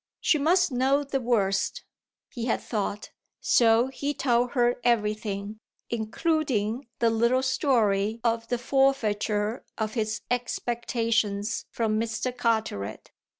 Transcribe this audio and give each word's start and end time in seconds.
She 0.19 0.39
must 0.39 0.71
know 0.71 1.03
the 1.03 1.21
worst, 1.21 1.83
he 2.31 2.45
had 2.45 2.59
thought: 2.59 3.11
so 3.39 3.85
he 3.89 4.15
told 4.15 4.53
her 4.53 4.79
everything, 4.83 5.59
including 5.91 6.87
the 6.97 7.11
little 7.11 7.43
story 7.43 8.19
of 8.23 8.47
the 8.47 8.57
forfeiture 8.57 9.63
of 9.77 9.93
his 9.93 10.21
"expectations" 10.31 11.65
from 11.69 11.99
Mr. 11.99 12.35
Carteret. 12.35 13.11